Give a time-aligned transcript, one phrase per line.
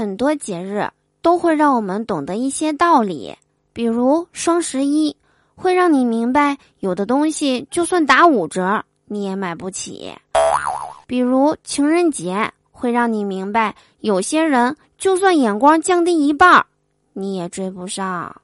[0.00, 0.88] 很多节日
[1.20, 3.36] 都会让我们懂得一些道理，
[3.74, 5.14] 比如双十一，
[5.54, 10.16] 会让你明白有的东西就算打五折你也买不起；
[11.06, 16.64] 比如情人节，会让你明白有些人就算眼光降低一半
[17.12, 18.40] 你也追不上。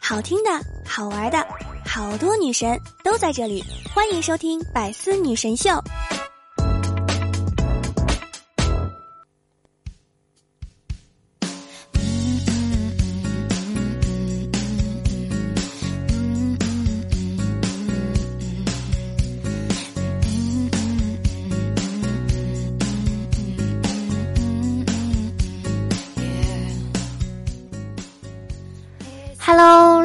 [0.00, 0.50] 好听的，
[0.86, 1.44] 好玩的，
[1.86, 3.62] 好多女神都在这里，
[3.94, 5.70] 欢迎收听《百思女神秀》。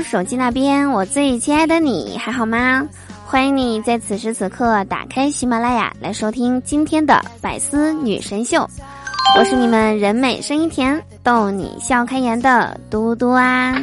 [0.10, 2.88] 手机那边，我最亲爱的你还好吗？
[3.26, 8.66] 欢迎你在此时此刻打开喜马拉雅来收听今天的百思女神秀，
[9.38, 13.76] 我是你们人美声音甜、逗你笑开颜的嘟嘟啊！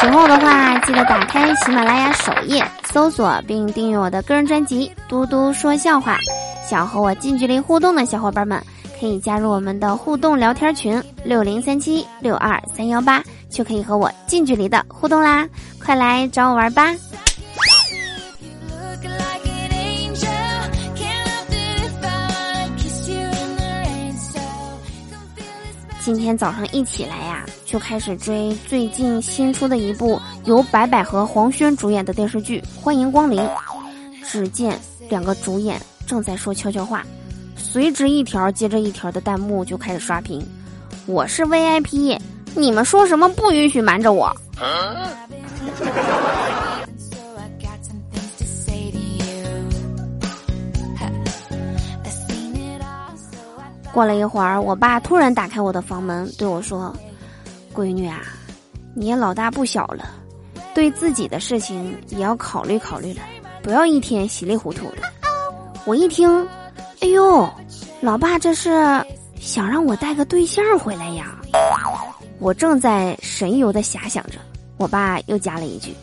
[0.00, 6.16] 喜欢我的话，记得打开喜马拉雅首页搜索并订阅我的个人专辑《嘟嘟说笑话》，
[6.68, 8.60] 想和我近距离互动的小伙伴们
[8.98, 13.22] 可以加入我们的互动聊天群六零三七六二三幺八。
[13.54, 15.48] 就可以和我近距离的互动啦！
[15.78, 16.92] 快来找我玩吧！
[26.00, 33.40] 今天早上一起来呀，就开始追最近新出的一部由白百合、黄轩主演的电视剧《欢迎光临》。
[34.26, 34.76] 只见
[35.08, 37.06] 两个主演正在说悄悄话，
[37.56, 40.44] 随之一条接着一条的弹幕就开始刷屏。
[41.06, 42.18] 我是 VIP。
[42.56, 44.34] 你们说什么不允许瞒着我？
[53.92, 56.92] 过了一会儿，我爸突然打开我的房门，对我说
[57.72, 58.22] ：“闺女啊，
[58.92, 60.04] 你也老大不小了，
[60.74, 63.20] 对自己的事情也要考虑考虑了，
[63.62, 65.02] 不要一天稀里糊涂的。”
[65.86, 66.44] 我一听，
[67.00, 67.48] 哎呦，
[68.00, 68.72] 老爸这是
[69.38, 71.38] 想让我带个对象回来呀？
[72.38, 74.38] 我正在神游的遐想着，
[74.76, 75.94] 我爸又加了一句：“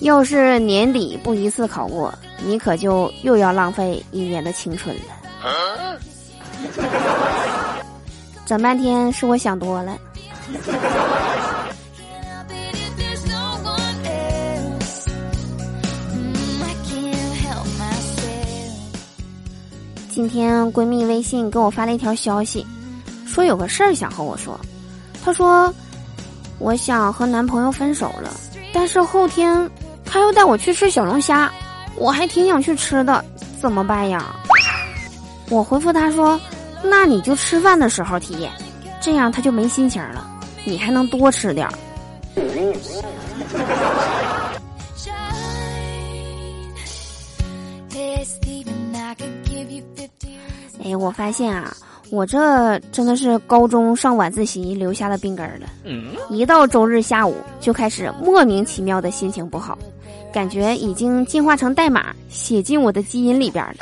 [0.00, 2.12] 要是年底不一次考过，
[2.44, 5.02] 你可就又要浪费一年的青春了。”
[8.44, 9.96] 整半天是我想多了。
[20.10, 22.66] 今天闺蜜微信给我发了一条消息，
[23.26, 24.60] 说有个事儿想和我说。
[25.24, 25.72] 她说
[26.60, 28.30] ：“我想和男朋友分手了，
[28.74, 29.70] 但是后天
[30.04, 31.50] 他又带我去吃小龙虾，
[31.96, 33.24] 我还挺想去吃的，
[33.58, 34.36] 怎么办呀？”
[35.48, 36.38] 我回复他说
[36.84, 38.46] ：“那你就吃饭的时候提，
[39.00, 40.26] 这样他就没心情了，
[40.64, 41.72] 你还能多吃点儿。
[50.84, 51.74] ”哎，我发现啊。
[52.14, 55.66] 我这真的是高中上晚自习留下的病根了，
[56.30, 59.76] 一到周日下午就开始莫名其妙的心情不好，
[60.32, 63.74] 感觉已经进化成代码写进我的基因里边了。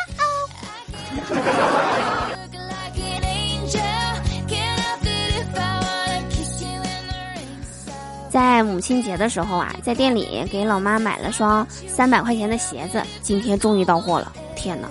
[8.30, 14.88] 在母亲节的时候啊，在店里给老妈买了双三百块钱的鞋子，今天终于到货了，天哪！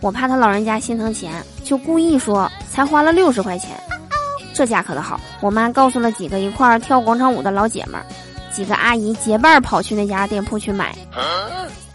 [0.00, 3.70] 我怕他老人家心疼钱，就故意说才花了六十块钱。
[4.54, 8.06] 这下可倒好，我妈告诉了几个一块儿跳广场舞的老姐们儿，
[8.52, 10.94] 几个阿姨结伴跑去那家店铺去买。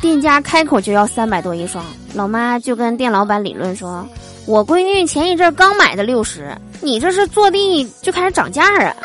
[0.02, 4.08] 店家开口就要三百多一双，老妈就跟店老板理论说
[4.46, 8.96] ：“我闺女前一阵刚买的六十，你这是坐地就开始涨价啊！”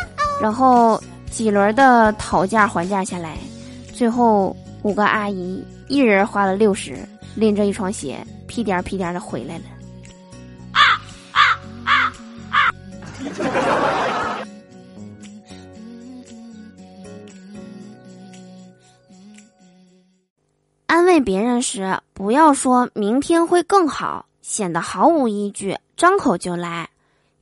[0.41, 3.37] 然后几轮的讨价还价下来，
[3.95, 6.97] 最后五个阿姨一人花了六十，
[7.35, 8.19] 拎着一双鞋。
[8.47, 9.65] 屁颠屁颠的回来了。
[20.87, 26.89] 安慰别人时，不要说明天会更好，显得毫无依据，张口就来。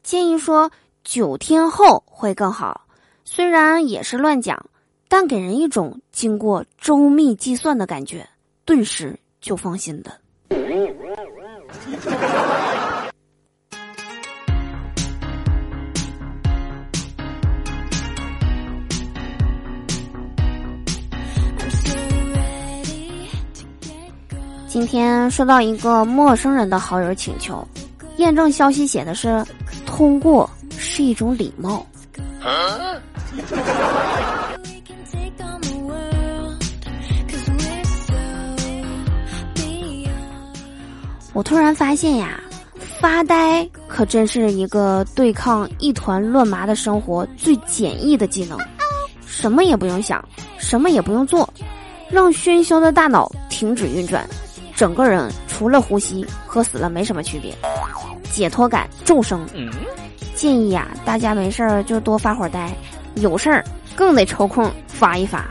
[0.02, 0.70] 建议说
[1.04, 2.86] 九天后会更好，
[3.24, 4.66] 虽然也是乱讲，
[5.08, 8.28] 但给人一种经过周密计算的感觉，
[8.64, 10.12] 顿时就放心的。
[24.78, 27.66] 今天收到一个陌生人的好友请求，
[28.18, 29.44] 验证消息写的是
[29.84, 30.48] “通过
[30.78, 31.84] 是一种礼貌”。
[41.34, 42.40] 我突然发现呀，
[43.00, 48.56] 发呆可真是一个对抗一团乱麻的生活最简易的技能。
[49.26, 50.24] 什么也不用想，
[50.56, 51.52] 什么也不用做，
[52.08, 54.24] 让喧嚣的大脑停止运转，
[54.78, 57.52] 整个人除了呼吸和死了没什么区别，
[58.30, 59.44] 解脱感骤升。
[60.36, 62.72] 建议呀，大家没事儿就多发会儿呆，
[63.16, 63.64] 有事儿
[63.96, 65.44] 更得抽空发一发。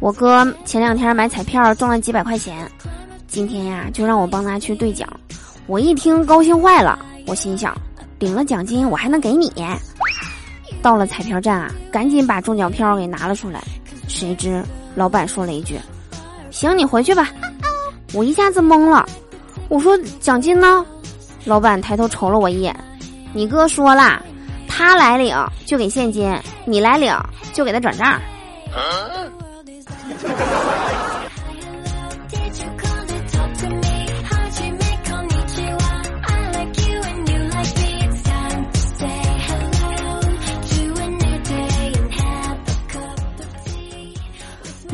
[0.00, 2.68] 我哥前两天买彩票中了几百块钱，
[3.28, 5.08] 今天呀就让我帮他去兑奖。
[5.66, 7.76] 我一听高兴坏了，我心想，
[8.20, 9.52] 领了奖金我还能给你。
[10.80, 13.60] 到了彩票站啊，赶紧把中奖票给拿了出来。
[14.06, 14.62] 谁知
[14.94, 15.76] 老板说了一句
[16.52, 17.30] ：“行，你回去吧。”
[18.14, 19.04] 我一下子懵了，
[19.68, 20.86] 我说：“奖金呢？”
[21.44, 22.74] 老板抬头瞅了我一眼
[23.34, 24.22] ：“你哥说了，
[24.68, 26.32] 他来领就给现金，
[26.64, 27.12] 你来领
[27.52, 28.20] 就给他转账。”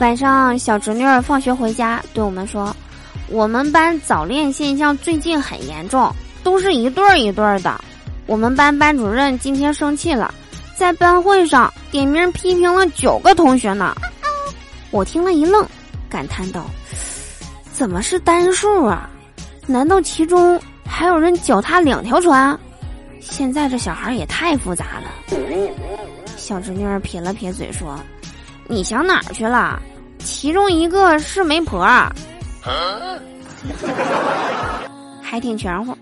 [0.02, 2.75] 晚上，小侄女儿放学回家对我们说
[3.31, 6.12] ：“我们班早恋现象最近很严重，
[6.43, 7.81] 都是一对儿一对儿的。
[8.26, 10.34] 我们班班主任今天生气了，
[10.76, 13.94] 在班会上点名批评了九个同学呢。”
[14.90, 15.64] 我听了一愣，
[16.10, 16.66] 感叹道
[17.72, 19.08] ：“怎么是单数啊？
[19.69, 22.58] 难道其中还有人脚踏两条船？
[23.20, 25.38] 现在这小孩也太复杂了。”
[26.37, 27.96] 小侄女儿撇了撇嘴说
[28.66, 29.81] ：“你想哪儿去了？
[30.24, 31.86] 其中一个是媒婆，
[35.22, 35.96] 还挺全乎。”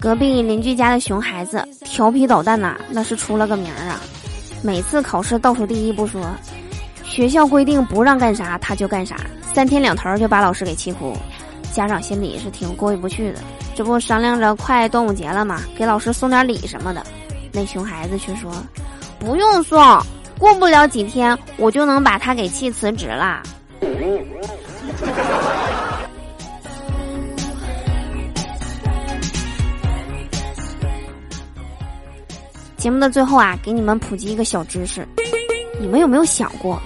[0.00, 4.00] 隔壁邻居家的熊孩子调皮捣蛋呐，那是出了个名儿啊！
[4.60, 6.20] 每次考试倒数第一不说，
[7.04, 9.16] 学校规定不让干啥他就干啥，
[9.54, 11.16] 三天两头就把老师给气哭，
[11.72, 13.38] 家长心里是挺过意不去的。
[13.74, 17.02] 这不商量着快端午节了嘛，给老师送点礼什么的。
[17.52, 18.50] 那熊孩子却说
[19.18, 19.80] ：“不用送，
[20.38, 23.42] 过不了几天我就能把他给气辞职啦。
[32.76, 35.06] ”节目的最后啊，给你们普及一个小知识：
[35.80, 36.80] 你们有没有想过，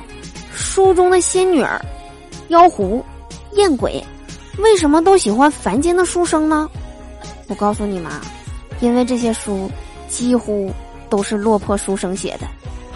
[0.53, 1.81] 书中的仙女儿、
[2.49, 3.05] 妖狐、
[3.53, 4.05] 艳鬼，
[4.59, 6.69] 为什么都喜欢凡间的书生呢？
[7.49, 8.13] 我告诉你们，
[8.81, 9.71] 因为这些书
[10.09, 10.73] 几乎
[11.09, 12.47] 都是落魄书生写的。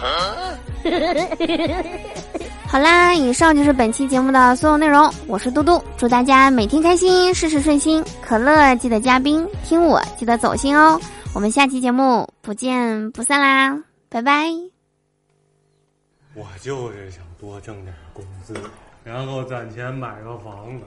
[2.67, 5.11] 好啦，以上就是本期节目的所有内容。
[5.27, 8.03] 我是嘟嘟，祝大家每天开心，事事顺心。
[8.21, 10.99] 可乐记得加冰，听我记得走心哦。
[11.33, 13.77] 我们下期节目不见不散啦，
[14.09, 14.47] 拜拜。
[16.33, 18.55] 我就是想多挣点工资，
[19.03, 20.85] 然后攒钱买个房子，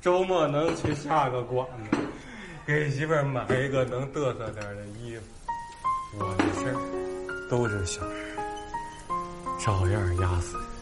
[0.00, 1.98] 周末能去下个馆子，
[2.64, 5.22] 给媳妇儿买一个能嘚瑟点的衣服。
[6.18, 8.36] 我的事儿都是小事，
[9.58, 10.77] 照样压死人。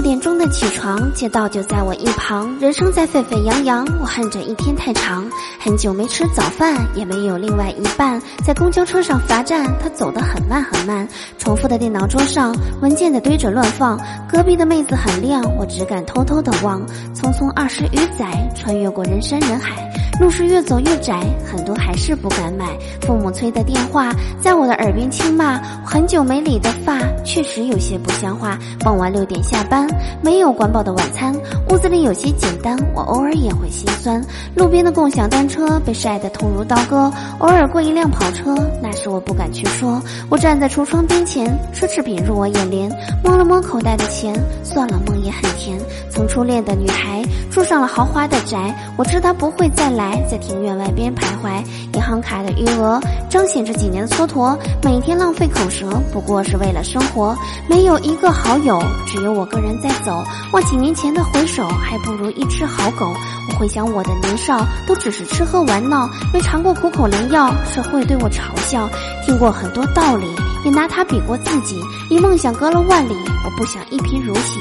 [0.00, 3.84] 六点钟的起床，街道就在我一旁，人生在沸沸扬扬。
[4.00, 8.18] 我恨着一天太长，很久没吃早饭，也没有另外一半。
[8.42, 11.06] 在公交车上罚站，他走得很慢很慢。
[11.36, 14.00] 重复的电脑桌上，文件的堆着乱放。
[14.26, 16.80] 隔壁的妹子很亮，我只敢偷偷的望。
[17.14, 19.89] 匆匆二十余载，穿越过人山人海，
[20.20, 21.18] 路是越走越窄，
[21.50, 22.66] 很多还是不敢买。
[23.00, 25.58] 父母催的电话，在我的耳边轻骂。
[25.82, 28.58] 很久没理的发，确实有些不像话。
[28.80, 29.88] 傍晚六点下班。
[30.22, 31.34] 没有管饱的晚餐，
[31.70, 34.22] 屋子里有些简单，我偶尔也会心酸。
[34.54, 40.00] 路边的共享单车被晒得痛如刀割，偶尔过一辆跑车，那时我不敢去说。
[40.28, 42.92] 我站在橱窗边前，奢侈品入我眼帘，
[43.24, 45.78] 摸了摸口袋的钱，算了，梦也很甜。
[46.10, 50.09] 曾初恋的女孩住上了豪华的宅，我知她不会再来。
[50.10, 51.62] 来，在庭院外边徘徊。
[51.94, 57.36] 银行卡的余额彰显着几年的蹉跎，每天浪费口舌，不过是为了生活。
[57.68, 60.24] 没有一个好友，只有我个人在走。
[60.52, 63.06] 望几年前的回首，还不如一只好狗。
[63.48, 67.52] 我回想我的年少，都只是吃喝玩闹，没尝过苦口良药。
[67.64, 68.88] 社会对我嘲笑，
[69.24, 70.26] 听过很多道理，
[70.64, 71.80] 也拿它比过自己。
[72.08, 73.14] 离梦想隔了万里，
[73.44, 74.58] 我不想一贫如洗。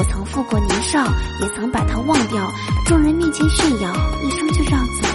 [0.00, 1.04] 我曾负过年少，
[1.42, 2.50] 也曾把他忘掉。
[2.86, 3.92] 众人面前炫耀，
[4.22, 5.09] 一生就让自己。